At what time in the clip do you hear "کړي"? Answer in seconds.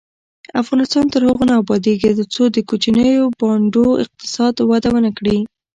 5.17-5.37